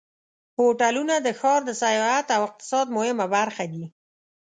هوټلونه 0.57 1.15
د 1.21 1.27
ښار 1.39 1.59
د 1.65 1.71
سیاحت 1.83 2.27
او 2.35 2.41
اقتصاد 2.47 2.85
مهمه 2.97 3.25
برخه 3.35 3.65
دي. 3.73 3.85